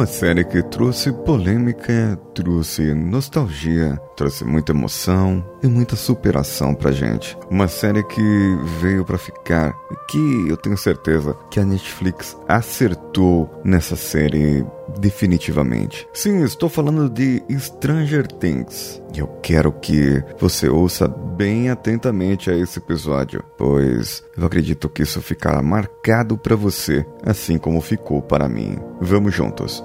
Uma 0.00 0.06
série 0.06 0.44
que 0.44 0.62
trouxe 0.62 1.12
polêmica, 1.12 2.18
trouxe 2.34 2.94
nostalgia, 2.94 4.00
trouxe 4.16 4.46
muita 4.46 4.72
emoção 4.72 5.44
e 5.62 5.66
muita 5.66 5.94
superação 5.94 6.74
pra 6.74 6.90
gente. 6.90 7.36
Uma 7.50 7.68
série 7.68 8.02
que 8.04 8.22
veio 8.80 9.04
para 9.04 9.18
ficar 9.18 9.76
e 9.90 10.10
que 10.10 10.48
eu 10.48 10.56
tenho 10.56 10.78
certeza 10.78 11.36
que 11.50 11.60
a 11.60 11.66
Netflix 11.66 12.34
acertou 12.48 13.60
nessa 13.62 13.94
série 13.94 14.64
definitivamente. 14.98 16.08
Sim, 16.14 16.42
estou 16.44 16.70
falando 16.70 17.08
de 17.08 17.42
Stranger 17.58 18.26
Things. 18.26 19.02
Eu 19.14 19.26
quero 19.42 19.70
que 19.70 20.22
você 20.38 20.68
ouça 20.68 21.06
bem 21.06 21.68
atentamente 21.68 22.50
a 22.50 22.56
esse 22.56 22.78
episódio, 22.78 23.44
pois 23.58 24.24
eu 24.36 24.46
acredito 24.46 24.88
que 24.88 25.02
isso 25.02 25.20
ficará 25.20 25.62
marcado 25.62 26.38
para 26.38 26.56
você, 26.56 27.04
assim 27.24 27.58
como 27.58 27.80
ficou 27.80 28.22
para 28.22 28.48
mim. 28.48 28.78
Vamos 29.00 29.34
juntos. 29.34 29.84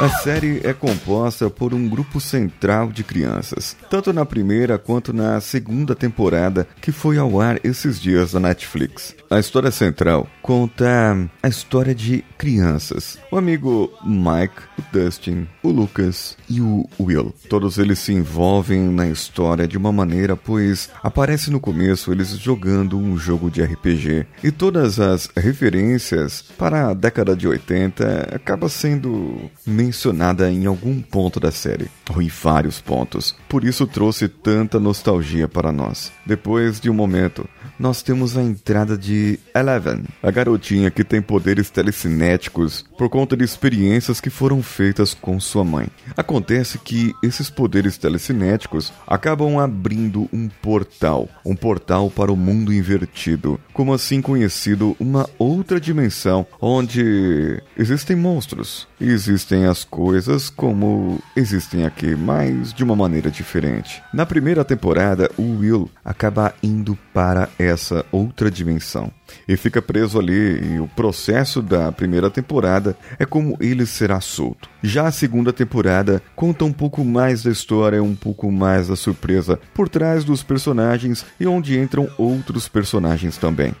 A 0.00 0.08
série 0.08 0.62
é 0.64 0.72
composta 0.72 1.50
por 1.50 1.74
um 1.74 1.86
grupo 1.86 2.18
central 2.22 2.90
de 2.90 3.04
crianças, 3.04 3.76
tanto 3.90 4.14
na 4.14 4.24
primeira 4.24 4.78
quanto 4.78 5.12
na 5.12 5.38
segunda 5.42 5.94
temporada 5.94 6.66
que 6.80 6.90
foi 6.90 7.18
ao 7.18 7.38
ar 7.38 7.60
esses 7.62 8.00
dias 8.00 8.32
na 8.32 8.40
Netflix. 8.40 9.14
A 9.30 9.38
história 9.38 9.70
central 9.70 10.26
conta 10.40 11.30
a 11.42 11.48
história 11.48 11.94
de 11.94 12.24
crianças. 12.38 13.18
O 13.30 13.36
amigo 13.36 13.92
Mike, 14.02 14.62
o 14.78 14.82
Dustin, 14.90 15.46
o 15.62 15.68
Lucas 15.68 16.34
e 16.48 16.62
o 16.62 16.88
Will. 16.98 17.34
Todos 17.50 17.76
eles 17.76 17.98
se 17.98 18.14
envolvem 18.14 18.80
na 18.80 19.06
história 19.06 19.68
de 19.68 19.76
uma 19.76 19.92
maneira, 19.92 20.34
pois 20.34 20.88
aparece 21.02 21.50
no 21.50 21.60
começo 21.60 22.10
eles 22.10 22.30
jogando 22.38 22.98
um 22.98 23.18
jogo 23.18 23.50
de 23.50 23.62
RPG 23.62 24.26
e 24.42 24.50
todas 24.50 24.98
as 24.98 25.28
referências 25.36 26.42
para 26.56 26.88
a 26.88 26.94
década 26.94 27.36
de 27.36 27.46
80 27.46 28.30
acaba 28.34 28.66
sendo 28.70 29.50
mencionada 29.90 30.48
em 30.48 30.66
algum 30.66 31.02
ponto 31.02 31.40
da 31.40 31.50
série, 31.50 31.90
ou 32.08 32.22
em 32.22 32.28
vários 32.28 32.80
pontos. 32.80 33.34
Por 33.48 33.64
isso 33.64 33.88
trouxe 33.88 34.28
tanta 34.28 34.78
nostalgia 34.78 35.48
para 35.48 35.72
nós. 35.72 36.12
Depois 36.24 36.78
de 36.78 36.88
um 36.88 36.94
momento, 36.94 37.48
nós 37.76 38.02
temos 38.02 38.36
a 38.36 38.42
entrada 38.42 38.96
de 38.96 39.38
Eleven, 39.52 40.04
a 40.22 40.30
garotinha 40.30 40.90
que 40.90 41.02
tem 41.02 41.20
poderes 41.20 41.70
telecinéticos 41.70 42.84
por 42.96 43.08
conta 43.08 43.36
de 43.36 43.42
experiências 43.42 44.20
que 44.20 44.30
foram 44.30 44.62
feitas 44.62 45.12
com 45.12 45.40
sua 45.40 45.64
mãe. 45.64 45.88
Acontece 46.16 46.78
que 46.78 47.12
esses 47.22 47.50
poderes 47.50 47.98
telecinéticos 47.98 48.92
acabam 49.06 49.58
abrindo 49.58 50.28
um 50.32 50.48
portal, 50.48 51.28
um 51.44 51.56
portal 51.56 52.10
para 52.10 52.30
o 52.30 52.36
mundo 52.36 52.72
invertido, 52.72 53.58
como 53.72 53.92
assim 53.92 54.22
conhecido 54.22 54.94
uma 55.00 55.28
outra 55.36 55.80
dimensão 55.80 56.46
onde 56.60 57.60
existem 57.76 58.14
monstros 58.14 58.86
e 59.00 59.08
existem 59.08 59.64
as 59.64 59.79
coisas 59.84 60.50
como 60.50 61.18
existem 61.36 61.84
aqui, 61.84 62.14
mas 62.14 62.72
de 62.72 62.84
uma 62.84 62.96
maneira 62.96 63.30
diferente. 63.30 64.02
Na 64.12 64.26
primeira 64.26 64.64
temporada, 64.64 65.30
o 65.36 65.58
Will 65.58 65.90
acaba 66.04 66.54
indo 66.62 66.98
para 67.12 67.48
essa 67.58 68.04
outra 68.12 68.50
dimensão 68.50 69.12
e 69.48 69.56
fica 69.56 69.80
preso 69.80 70.18
ali. 70.18 70.74
E 70.74 70.80
o 70.80 70.88
processo 70.88 71.62
da 71.62 71.90
primeira 71.92 72.30
temporada 72.30 72.96
é 73.18 73.24
como 73.24 73.56
ele 73.60 73.86
será 73.86 74.20
solto. 74.20 74.68
Já 74.82 75.06
a 75.06 75.12
segunda 75.12 75.52
temporada 75.52 76.22
conta 76.34 76.64
um 76.64 76.72
pouco 76.72 77.04
mais 77.04 77.42
da 77.42 77.50
história, 77.50 78.02
um 78.02 78.14
pouco 78.14 78.50
mais 78.50 78.88
da 78.88 78.96
surpresa 78.96 79.58
por 79.74 79.88
trás 79.88 80.24
dos 80.24 80.42
personagens 80.42 81.24
e 81.38 81.46
onde 81.46 81.78
entram 81.78 82.08
outros 82.18 82.68
personagens 82.68 83.36
também. 83.36 83.74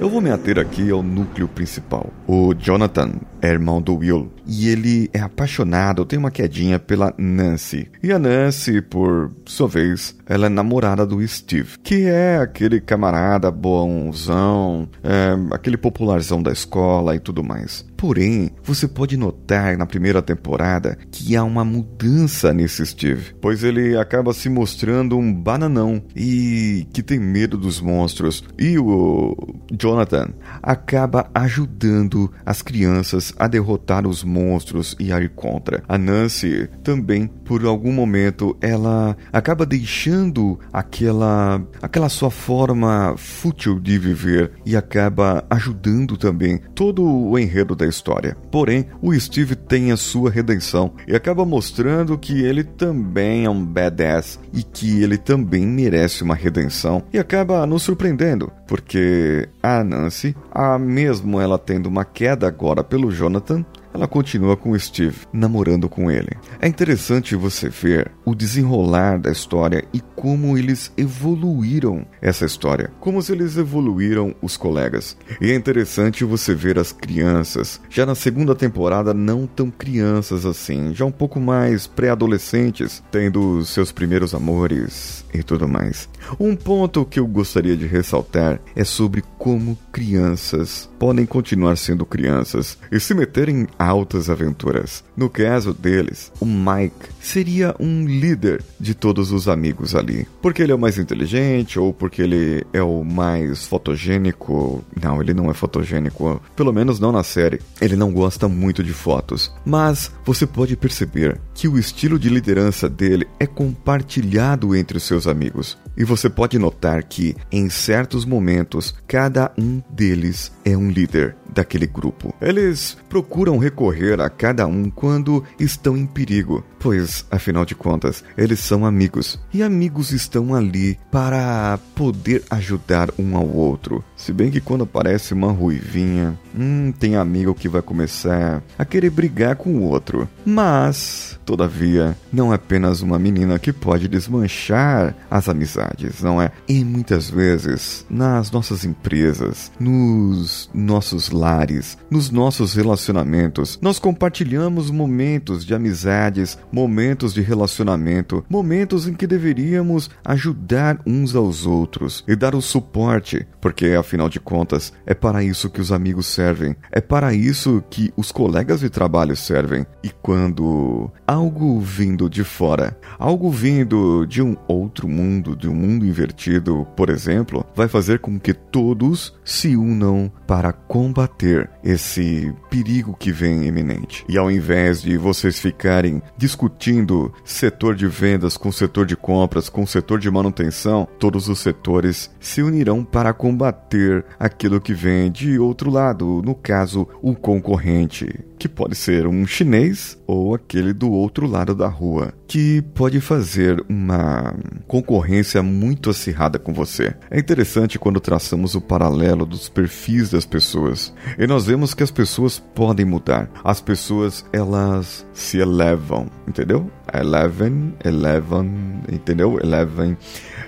Eu 0.00 0.08
vou 0.08 0.22
me 0.22 0.30
ater 0.30 0.58
aqui 0.58 0.90
ao 0.90 1.02
núcleo 1.02 1.46
principal. 1.46 2.10
O 2.26 2.54
Jonathan 2.54 3.12
é 3.42 3.50
irmão 3.50 3.82
do 3.82 3.96
Will 3.96 4.32
e 4.46 4.70
ele 4.70 5.10
é 5.12 5.20
apaixonado, 5.20 6.06
tem 6.06 6.18
uma 6.18 6.30
quedinha 6.30 6.78
pela 6.78 7.12
Nancy. 7.18 7.86
E 8.02 8.10
a 8.10 8.18
Nancy, 8.18 8.80
por 8.80 9.30
sua 9.44 9.68
vez, 9.68 10.16
ela 10.24 10.46
é 10.46 10.48
namorada 10.48 11.04
do 11.04 11.26
Steve, 11.28 11.78
que 11.82 12.06
é 12.06 12.38
aquele 12.38 12.80
camarada 12.80 13.50
bonzão, 13.50 14.88
é, 15.04 15.36
aquele 15.54 15.76
popularzão 15.76 16.42
da 16.42 16.50
escola 16.50 17.14
e 17.14 17.20
tudo 17.20 17.44
mais. 17.44 17.84
Porém, 18.00 18.50
você 18.64 18.88
pode 18.88 19.14
notar 19.14 19.76
na 19.76 19.84
primeira 19.84 20.22
temporada 20.22 20.96
que 21.10 21.36
há 21.36 21.44
uma 21.44 21.66
mudança 21.66 22.50
nesse 22.50 22.86
Steve, 22.86 23.34
pois 23.42 23.62
ele 23.62 23.94
acaba 23.94 24.32
se 24.32 24.48
mostrando 24.48 25.18
um 25.18 25.30
bananão 25.30 26.02
e 26.16 26.86
que 26.94 27.02
tem 27.02 27.20
medo 27.20 27.58
dos 27.58 27.78
monstros. 27.78 28.42
E 28.58 28.78
o 28.78 29.36
Jonathan 29.78 30.30
acaba 30.62 31.30
ajudando 31.34 32.32
as 32.46 32.62
crianças 32.62 33.34
a 33.38 33.46
derrotar 33.46 34.06
os 34.06 34.24
monstros 34.24 34.96
e 34.98 35.12
a 35.12 35.20
ir 35.20 35.28
contra. 35.34 35.82
A 35.86 35.98
Nancy 35.98 36.70
também, 36.82 37.26
por 37.26 37.66
algum 37.66 37.92
momento, 37.92 38.56
ela 38.62 39.14
acaba 39.30 39.66
deixando 39.66 40.58
aquela 40.72 41.62
aquela 41.82 42.08
sua 42.08 42.30
forma 42.30 43.14
fútil 43.18 43.78
de 43.78 43.98
viver 43.98 44.52
e 44.64 44.74
acaba 44.74 45.44
ajudando 45.50 46.16
também 46.16 46.58
todo 46.74 47.04
o 47.04 47.38
enredo 47.38 47.76
da 47.76 47.89
história. 47.90 48.36
Porém, 48.50 48.86
o 49.02 49.12
Steve 49.18 49.54
tem 49.54 49.92
a 49.92 49.96
sua 49.96 50.30
redenção 50.30 50.92
e 51.06 51.14
acaba 51.14 51.44
mostrando 51.44 52.16
que 52.16 52.42
ele 52.42 52.64
também 52.64 53.44
é 53.44 53.50
um 53.50 53.64
badass 53.64 54.38
e 54.52 54.62
que 54.62 55.02
ele 55.02 55.18
também 55.18 55.66
merece 55.66 56.22
uma 56.22 56.34
redenção 56.34 57.02
e 57.12 57.18
acaba 57.18 57.66
nos 57.66 57.82
surpreendendo, 57.82 58.50
porque 58.66 59.48
a 59.62 59.84
Nancy, 59.84 60.34
a 60.50 60.78
mesmo 60.78 61.40
ela 61.40 61.58
tendo 61.58 61.86
uma 61.86 62.04
queda 62.04 62.46
agora 62.46 62.82
pelo 62.82 63.10
Jonathan, 63.10 63.64
ela 63.92 64.06
continua 64.06 64.56
com 64.56 64.78
Steve, 64.78 65.16
namorando 65.32 65.88
com 65.88 66.10
ele. 66.10 66.30
É 66.60 66.68
interessante 66.68 67.34
você 67.34 67.68
ver 67.68 68.10
o 68.24 68.34
desenrolar 68.34 69.18
da 69.18 69.30
história 69.30 69.84
e 69.92 70.00
como 70.00 70.56
eles 70.56 70.92
evoluíram 70.96 72.06
essa 72.20 72.44
história, 72.44 72.90
como 73.00 73.20
eles 73.28 73.56
evoluíram 73.56 74.34
os 74.42 74.56
colegas. 74.56 75.16
E 75.40 75.50
é 75.50 75.54
interessante 75.54 76.24
você 76.24 76.54
ver 76.54 76.78
as 76.78 76.92
crianças, 76.92 77.80
já 77.88 78.04
na 78.04 78.14
segunda 78.14 78.54
temporada 78.54 79.14
não 79.14 79.46
tão 79.46 79.70
crianças 79.70 80.44
assim, 80.46 80.94
já 80.94 81.04
um 81.04 81.12
pouco 81.12 81.40
mais 81.40 81.86
pré-adolescentes, 81.86 83.02
tendo 83.10 83.64
seus 83.64 83.92
primeiros 83.92 84.34
amores 84.34 85.24
e 85.32 85.42
tudo 85.42 85.68
mais. 85.68 86.08
Um 86.38 86.54
ponto 86.54 87.04
que 87.04 87.18
eu 87.18 87.26
gostaria 87.26 87.76
de 87.76 87.86
ressaltar 87.86 88.60
é 88.74 88.84
sobre 88.84 89.22
como 89.38 89.78
crianças 89.92 90.90
podem 90.98 91.24
continuar 91.24 91.76
sendo 91.76 92.04
crianças 92.04 92.76
e 92.92 93.00
se 93.00 93.14
meterem 93.14 93.62
em 93.62 93.68
altas 93.80 94.28
aventuras. 94.28 95.02
No 95.16 95.30
caso 95.30 95.72
deles, 95.72 96.30
o 96.38 96.44
Mike 96.44 97.08
seria 97.20 97.74
um 97.80 98.04
líder 98.04 98.62
de 98.78 98.94
todos 98.94 99.32
os 99.32 99.48
amigos 99.48 99.94
ali. 99.94 100.28
Porque 100.42 100.62
ele 100.62 100.72
é 100.72 100.74
o 100.74 100.78
mais 100.78 100.98
inteligente 100.98 101.78
ou 101.78 101.92
porque 101.92 102.20
ele 102.20 102.64
é 102.74 102.82
o 102.82 103.02
mais 103.02 103.64
fotogênico. 103.66 104.84
Não, 105.00 105.22
ele 105.22 105.32
não 105.32 105.50
é 105.50 105.54
fotogênico, 105.54 106.42
pelo 106.54 106.72
menos 106.72 107.00
não 107.00 107.10
na 107.10 107.22
série. 107.22 107.60
Ele 107.80 107.96
não 107.96 108.12
gosta 108.12 108.48
muito 108.48 108.84
de 108.84 108.92
fotos. 108.92 109.52
Mas 109.64 110.12
você 110.24 110.46
pode 110.46 110.76
perceber 110.76 111.40
que 111.54 111.66
o 111.66 111.78
estilo 111.78 112.18
de 112.18 112.28
liderança 112.28 112.88
dele 112.88 113.26
é 113.38 113.46
compartilhado 113.46 114.76
entre 114.76 114.98
os 114.98 115.04
seus 115.04 115.26
amigos. 115.26 115.78
E 115.96 116.04
você 116.04 116.28
pode 116.30 116.58
notar 116.58 117.02
que, 117.02 117.36
em 117.50 117.68
certos 117.68 118.24
momentos, 118.24 118.94
cada 119.06 119.52
um 119.58 119.82
deles 119.90 120.52
é 120.64 120.76
um 120.76 120.90
líder 120.90 121.36
daquele 121.52 121.86
grupo. 121.86 122.34
Eles 122.40 122.96
procuram 123.08 123.58
recorrer 123.70 124.20
a 124.20 124.28
cada 124.28 124.66
um 124.66 124.90
quando 124.90 125.42
estão 125.58 125.96
em 125.96 126.06
perigo, 126.06 126.64
pois, 126.78 127.24
afinal 127.30 127.64
de 127.64 127.74
contas, 127.74 128.24
eles 128.36 128.60
são 128.60 128.84
amigos. 128.84 129.40
E 129.52 129.62
amigos 129.62 130.10
estão 130.10 130.54
ali 130.54 130.98
para 131.10 131.78
poder 131.94 132.42
ajudar 132.50 133.10
um 133.18 133.36
ao 133.36 133.46
outro. 133.46 134.04
Se 134.16 134.32
bem 134.32 134.50
que 134.50 134.60
quando 134.60 134.84
aparece 134.84 135.32
uma 135.32 135.52
ruivinha, 135.52 136.38
hum, 136.56 136.92
tem 136.98 137.16
amigo 137.16 137.54
que 137.54 137.68
vai 137.68 137.82
começar 137.82 138.62
a 138.78 138.84
querer 138.84 139.10
brigar 139.10 139.56
com 139.56 139.76
o 139.76 139.82
outro. 139.82 140.28
Mas, 140.44 141.38
todavia, 141.44 142.16
não 142.32 142.52
é 142.52 142.56
apenas 142.56 143.00
uma 143.00 143.18
menina 143.18 143.58
que 143.58 143.72
pode 143.72 144.06
desmanchar 144.08 145.14
as 145.30 145.48
amizades 145.48 146.20
não 146.22 146.40
é? 146.40 146.50
E 146.68 146.84
muitas 146.84 147.28
vezes, 147.30 148.04
nas 148.08 148.50
nossas 148.50 148.84
empresas, 148.84 149.70
nos 149.78 150.68
nossos 150.74 151.30
lares, 151.30 151.96
nos 152.10 152.30
nossos 152.30 152.74
relacionamentos, 152.74 153.59
nós 153.80 153.98
compartilhamos 153.98 154.90
momentos 154.90 155.64
de 155.64 155.74
amizades, 155.74 156.58
momentos 156.72 157.34
de 157.34 157.40
relacionamento, 157.40 158.44
momentos 158.48 159.06
em 159.06 159.14
que 159.14 159.26
deveríamos 159.26 160.10
ajudar 160.24 161.00
uns 161.06 161.34
aos 161.34 161.66
outros 161.66 162.24
e 162.26 162.34
dar 162.34 162.54
o 162.54 162.62
suporte, 162.62 163.46
porque 163.60 163.88
afinal 163.88 164.28
de 164.28 164.40
contas, 164.40 164.92
é 165.04 165.14
para 165.14 165.42
isso 165.42 165.70
que 165.70 165.80
os 165.80 165.92
amigos 165.92 166.26
servem, 166.26 166.74
é 166.90 167.00
para 167.00 167.34
isso 167.34 167.82
que 167.90 168.12
os 168.16 168.32
colegas 168.32 168.80
de 168.80 168.88
trabalho 168.88 169.36
servem. 169.36 169.86
E 170.02 170.10
quando 170.10 171.10
algo 171.26 171.80
vindo 171.80 172.28
de 172.28 172.44
fora, 172.44 172.96
algo 173.18 173.50
vindo 173.50 174.24
de 174.26 174.42
um 174.42 174.56
outro 174.66 175.08
mundo, 175.08 175.56
de 175.56 175.68
um 175.68 175.74
mundo 175.74 176.06
invertido, 176.06 176.86
por 176.96 177.10
exemplo, 177.10 177.64
vai 177.74 177.88
fazer 177.88 178.20
com 178.20 178.38
que 178.38 178.54
todos 178.54 179.34
se 179.44 179.76
unam 179.76 180.30
para 180.46 180.72
combater 180.72 181.68
esse 181.82 182.54
perigo 182.70 183.16
que 183.18 183.32
vem 183.32 183.49
iminente. 183.50 184.24
E 184.28 184.36
ao 184.38 184.50
invés 184.50 185.02
de 185.02 185.16
vocês 185.16 185.58
ficarem 185.58 186.22
discutindo 186.36 187.32
setor 187.44 187.94
de 187.94 188.06
vendas 188.06 188.56
com 188.56 188.72
setor 188.72 189.06
de 189.06 189.16
compras, 189.16 189.68
com 189.68 189.86
setor 189.86 190.18
de 190.18 190.30
manutenção, 190.30 191.08
todos 191.18 191.48
os 191.48 191.58
setores 191.58 192.30
se 192.40 192.62
unirão 192.62 193.04
para 193.04 193.32
combater 193.32 194.24
aquilo 194.38 194.80
que 194.80 194.94
vem 194.94 195.30
de 195.30 195.58
outro 195.58 195.90
lado, 195.90 196.42
no 196.44 196.54
caso, 196.54 197.06
o 197.22 197.34
concorrente 197.34 198.49
que 198.60 198.68
pode 198.68 198.94
ser 198.94 199.26
um 199.26 199.46
chinês 199.46 200.18
ou 200.26 200.54
aquele 200.54 200.92
do 200.92 201.10
outro 201.10 201.46
lado 201.46 201.74
da 201.74 201.88
rua, 201.88 202.34
que 202.46 202.82
pode 202.94 203.18
fazer 203.18 203.82
uma 203.88 204.54
concorrência 204.86 205.62
muito 205.62 206.10
acirrada 206.10 206.58
com 206.58 206.74
você. 206.74 207.14
É 207.30 207.38
interessante 207.38 207.98
quando 207.98 208.20
traçamos 208.20 208.74
o 208.74 208.80
paralelo 208.80 209.46
dos 209.46 209.70
perfis 209.70 210.30
das 210.30 210.44
pessoas 210.44 211.14
e 211.38 211.46
nós 211.46 211.64
vemos 211.64 211.94
que 211.94 212.02
as 212.02 212.10
pessoas 212.10 212.58
podem 212.58 213.06
mudar. 213.06 213.50
As 213.64 213.80
pessoas 213.80 214.44
elas 214.52 215.26
se 215.32 215.56
elevam, 215.56 216.28
entendeu? 216.46 216.90
Eleven, 217.12 217.94
eleven, 218.04 219.02
entendeu? 219.10 219.58
Eleven. 219.62 220.16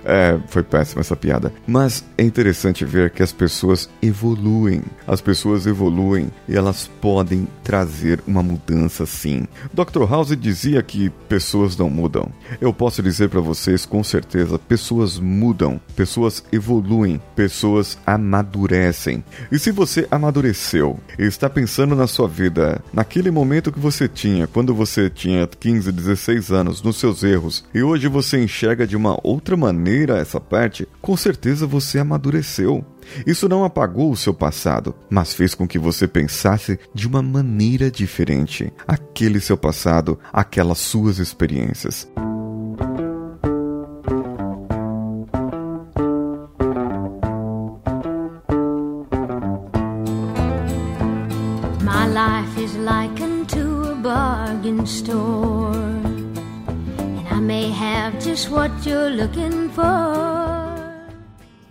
É, 0.04 0.38
foi 0.48 0.62
péssima 0.62 1.00
essa 1.00 1.14
piada. 1.14 1.52
Mas 1.66 2.04
é 2.18 2.24
interessante 2.24 2.84
ver 2.84 3.10
que 3.10 3.22
as 3.22 3.32
pessoas 3.32 3.88
evoluem. 4.02 4.82
As 5.06 5.20
pessoas 5.20 5.66
evoluem 5.66 6.28
e 6.48 6.56
elas 6.56 6.90
podem 7.00 7.46
trazer 7.62 8.20
uma 8.26 8.42
mudança 8.42 9.06
sim. 9.06 9.46
Dr. 9.72 10.04
House 10.08 10.36
dizia 10.36 10.82
que 10.82 11.10
pessoas 11.28 11.76
não 11.76 11.88
mudam. 11.88 12.28
Eu 12.60 12.72
posso 12.72 13.02
dizer 13.02 13.28
para 13.28 13.40
vocês 13.40 13.86
com 13.86 14.02
certeza, 14.02 14.58
pessoas 14.58 15.18
mudam, 15.18 15.80
pessoas 15.94 16.42
evoluem, 16.52 17.20
pessoas 17.36 17.96
amadurecem. 18.06 19.24
E 19.50 19.58
se 19.58 19.70
você 19.70 20.06
amadureceu 20.10 20.98
e 21.18 21.24
está 21.24 21.48
pensando 21.48 21.94
na 21.94 22.06
sua 22.06 22.26
vida, 22.26 22.82
naquele 22.92 23.30
momento 23.30 23.70
que 23.70 23.78
você 23.78 24.08
tinha, 24.08 24.46
quando 24.46 24.74
você 24.74 25.08
tinha 25.08 25.46
15, 25.46 25.92
16 25.92 26.31
anos, 26.50 26.82
nos 26.82 26.96
seus 26.96 27.22
erros, 27.22 27.64
e 27.74 27.82
hoje 27.82 28.08
você 28.08 28.42
enxerga 28.42 28.86
de 28.86 28.96
uma 28.96 29.18
outra 29.22 29.56
maneira 29.56 30.18
essa 30.18 30.40
parte, 30.40 30.88
com 31.00 31.16
certeza 31.16 31.66
você 31.66 31.98
amadureceu. 31.98 32.84
Isso 33.26 33.48
não 33.48 33.64
apagou 33.64 34.10
o 34.10 34.16
seu 34.16 34.32
passado, 34.32 34.94
mas 35.10 35.34
fez 35.34 35.54
com 35.54 35.66
que 35.66 35.78
você 35.78 36.06
pensasse 36.08 36.78
de 36.94 37.06
uma 37.06 37.22
maneira 37.22 37.90
diferente 37.90 38.72
aquele 38.86 39.40
seu 39.40 39.56
passado, 39.56 40.18
aquelas 40.32 40.78
suas 40.78 41.18
experiências. 41.18 42.08
My 51.82 52.06
life 52.06 52.58
is 52.58 52.74
likened 52.76 53.52
a 53.56 53.94
bargain 54.02 54.84
store. 54.86 55.61
Have 57.82 58.18
just 58.20 58.48
what 58.50 58.70
you're 58.86 59.10
looking 59.10 59.68
for. 59.70 60.62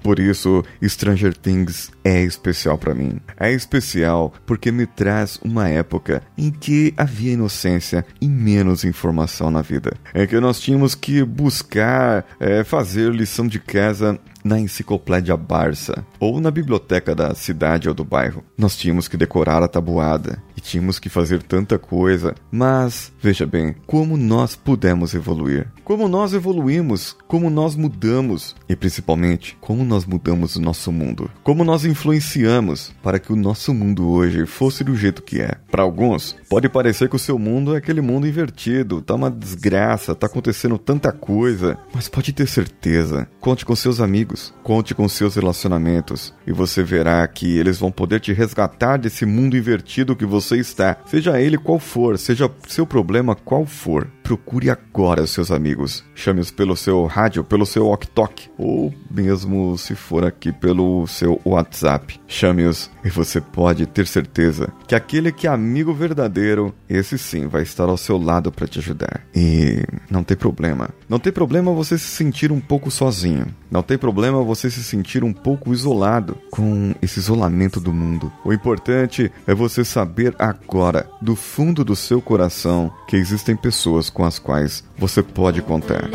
Por 0.03 0.19
isso, 0.19 0.63
Stranger 0.81 1.31
Things 1.31 1.91
é 2.03 2.23
especial 2.23 2.77
para 2.77 2.95
mim. 2.95 3.19
É 3.39 3.51
especial 3.51 4.33
porque 4.47 4.71
me 4.71 4.87
traz 4.87 5.39
uma 5.43 5.69
época 5.69 6.23
em 6.35 6.49
que 6.49 6.93
havia 6.97 7.33
inocência 7.33 8.03
e 8.19 8.27
menos 8.27 8.83
informação 8.83 9.51
na 9.51 9.61
vida. 9.61 9.93
Em 10.13 10.25
que 10.25 10.39
nós 10.39 10.59
tínhamos 10.59 10.95
que 10.95 11.23
buscar 11.23 12.25
é, 12.39 12.63
fazer 12.63 13.11
lição 13.11 13.45
de 13.47 13.59
casa 13.59 14.19
na 14.43 14.59
enciclopédia 14.59 15.35
Barça 15.35 16.05
ou 16.19 16.39
na 16.39 16.51
biblioteca 16.51 17.13
da 17.15 17.33
cidade 17.35 17.87
ou 17.87 17.93
do 17.93 18.03
bairro. 18.03 18.43
Nós 18.57 18.75
tínhamos 18.77 19.07
que 19.07 19.17
decorar 19.17 19.63
a 19.63 19.67
tabuada 19.67 20.41
e 20.55 20.61
tínhamos 20.61 20.99
que 20.99 21.09
fazer 21.09 21.41
tanta 21.43 21.77
coisa, 21.77 22.35
mas 22.51 23.11
veja 23.21 23.45
bem, 23.45 23.75
como 23.85 24.17
nós 24.17 24.55
pudemos 24.55 25.13
evoluir, 25.13 25.67
como 25.83 26.07
nós 26.07 26.33
evoluímos, 26.33 27.15
como 27.27 27.49
nós 27.49 27.75
mudamos 27.75 28.55
e 28.69 28.75
principalmente 28.75 29.57
como 29.59 29.83
nós 29.83 30.05
mudamos 30.05 30.55
o 30.55 30.61
nosso 30.61 30.91
mundo, 30.91 31.29
como 31.43 31.63
nós 31.63 31.85
influenciamos 31.85 32.93
para 33.01 33.19
que 33.19 33.33
o 33.33 33.35
nosso 33.35 33.73
mundo 33.73 34.07
hoje 34.09 34.45
fosse 34.45 34.83
do 34.83 34.95
jeito 34.95 35.21
que 35.21 35.41
é. 35.41 35.55
Para 35.69 35.83
alguns, 35.83 36.35
pode 36.49 36.69
parecer 36.69 37.09
que 37.09 37.15
o 37.15 37.19
seu 37.19 37.37
mundo 37.37 37.73
é 37.73 37.77
aquele 37.77 38.01
mundo 38.01 38.27
invertido, 38.27 39.01
tá 39.01 39.15
uma 39.15 39.31
desgraça, 39.31 40.15
tá 40.15 40.27
acontecendo 40.27 40.77
tanta 40.77 41.11
coisa, 41.11 41.77
mas 41.93 42.07
pode 42.07 42.31
ter 42.33 42.47
certeza, 42.47 43.27
conte 43.39 43.65
com 43.65 43.75
seus 43.75 43.99
amigos, 43.99 44.30
conte 44.61 44.93
com 44.93 45.07
seus 45.07 45.35
relacionamentos 45.35 46.33
e 46.45 46.51
você 46.51 46.83
verá 46.83 47.25
que 47.27 47.57
eles 47.57 47.79
vão 47.79 47.91
poder 47.91 48.19
te 48.19 48.33
resgatar 48.33 48.97
desse 48.97 49.25
mundo 49.25 49.57
invertido 49.57 50.15
que 50.15 50.25
você 50.25 50.41
você 50.51 50.57
está, 50.57 50.97
seja 51.05 51.39
ele 51.39 51.57
qual 51.57 51.79
for, 51.79 52.17
seja 52.17 52.51
seu 52.67 52.85
problema 52.85 53.35
qual 53.35 53.65
for. 53.65 54.07
Procure 54.23 54.69
agora 54.69 55.27
seus 55.27 55.51
amigos. 55.51 56.03
Chame-os 56.15 56.51
pelo 56.51 56.75
seu 56.75 57.05
rádio, 57.05 57.43
pelo 57.43 57.65
seu 57.65 57.87
walk-talk, 57.87 58.49
ou 58.57 58.93
mesmo 59.09 59.77
se 59.77 59.93
for 59.95 60.25
aqui 60.25 60.51
pelo 60.51 61.05
seu 61.07 61.39
WhatsApp. 61.45 62.19
Chame-os 62.27 62.89
e 63.03 63.09
você 63.09 63.41
pode 63.41 63.85
ter 63.85 64.07
certeza 64.07 64.71
que 64.87 64.95
aquele 64.95 65.31
que 65.31 65.47
é 65.47 65.49
amigo 65.49 65.93
verdadeiro, 65.93 66.73
esse 66.89 67.17
sim 67.17 67.47
vai 67.47 67.63
estar 67.63 67.89
ao 67.89 67.97
seu 67.97 68.17
lado 68.17 68.51
para 68.51 68.67
te 68.67 68.79
ajudar. 68.79 69.21
E 69.35 69.83
não 70.09 70.23
tem 70.23 70.37
problema. 70.37 70.89
Não 71.07 71.19
tem 71.19 71.31
problema 71.31 71.73
você 71.73 71.97
se 71.97 72.07
sentir 72.07 72.51
um 72.51 72.59
pouco 72.59 72.91
sozinho. 72.91 73.47
Não 73.69 73.81
tem 73.81 73.97
problema 73.97 74.43
você 74.43 74.69
se 74.69 74.83
sentir 74.83 75.23
um 75.23 75.33
pouco 75.33 75.73
isolado 75.73 76.37
com 76.51 76.93
esse 77.01 77.19
isolamento 77.19 77.79
do 77.79 77.93
mundo. 77.93 78.31
O 78.43 78.53
importante 78.53 79.31
é 79.47 79.53
você 79.53 79.83
saber 79.83 80.35
agora, 80.37 81.09
do 81.21 81.35
fundo 81.35 81.83
do 81.83 81.95
seu 81.95 82.21
coração, 82.21 82.91
que 83.07 83.15
existem 83.15 83.55
pessoas 83.55 84.09
com 84.09 84.23
as 84.23 84.37
quais 84.39 84.83
você 84.97 85.23
pode 85.23 85.61
contar. 85.61 86.09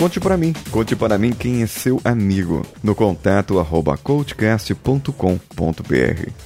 Conte 0.00 0.18
para 0.18 0.34
mim, 0.34 0.54
conte 0.70 0.96
para 0.96 1.18
mim 1.18 1.30
quem 1.30 1.62
é 1.62 1.66
seu 1.66 2.00
amigo 2.02 2.64
no 2.82 2.94
contato 2.94 3.58
arroba 3.58 3.98
coachcast.com.br. 3.98 5.12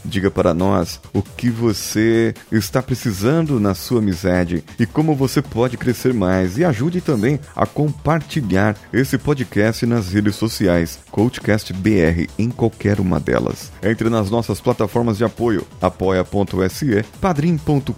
Diga 0.04 0.28
para 0.28 0.52
nós 0.52 1.00
o 1.12 1.23
que 1.23 1.50
você 1.50 2.34
está 2.50 2.82
precisando 2.82 3.61
na 3.61 3.73
sua 3.73 4.00
amizade 4.00 4.64
e 4.76 4.84
como 4.84 5.14
você 5.14 5.40
pode 5.40 5.76
crescer 5.76 6.12
mais 6.12 6.58
e 6.58 6.64
ajude 6.64 7.00
também 7.00 7.38
a 7.54 7.64
compartilhar 7.64 8.76
esse 8.92 9.16
podcast 9.16 9.87
nas 9.87 10.12
redes 10.12 10.34
sociais 10.34 10.99
Coachcast 11.12 11.73
BR 11.75 12.28
em 12.37 12.50
qualquer 12.50 12.99
uma 12.99 13.20
delas. 13.20 13.70
Entre 13.80 14.11
nas 14.11 14.32
nossas 14.32 14.61
plataformas 14.61 15.18
de 15.18 15.23
apoio 15.23 15.64
apoia.se, 15.80 17.04
padrim.com.br 17.20 17.92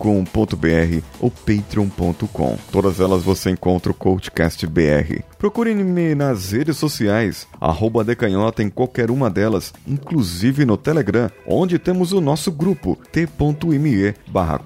ou 1.19 1.31
patreon.com. 1.31 2.59
Todas 2.71 3.01
elas 3.01 3.23
você 3.23 3.49
encontra 3.49 3.91
o 3.91 3.95
Coachcast. 3.95 4.67
Procure-me 5.47 6.13
nas 6.17 6.51
redes 6.51 6.77
sociais, 6.77 7.47
arroba 7.61 8.03
Decanhota 8.03 8.65
em 8.65 8.69
qualquer 8.69 9.13
uma 9.13 9.31
delas, 9.31 9.73
inclusive 9.87 10.65
no 10.65 10.77
Telegram, 10.77 11.31
onde 11.47 11.79
temos 11.79 12.11
o 12.11 12.21
nosso 12.21 12.51
grupo 12.51 12.99
t.me 13.13 14.13
barra. 14.27 14.61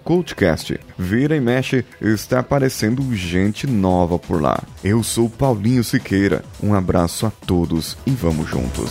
Vira 0.98 1.36
e 1.36 1.40
mexe, 1.40 1.84
está 2.00 2.38
aparecendo 2.38 3.14
gente 3.14 3.66
nova 3.66 4.18
por 4.18 4.40
lá. 4.40 4.58
Eu 4.82 5.02
sou 5.02 5.28
Paulinho 5.28 5.84
Siqueira, 5.84 6.42
um 6.62 6.72
abraço 6.72 7.26
a 7.26 7.30
todos 7.30 7.98
e 8.06 8.12
vamos 8.12 8.48
juntos. 8.48 8.90